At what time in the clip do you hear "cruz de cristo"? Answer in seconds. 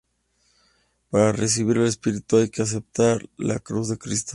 3.59-4.29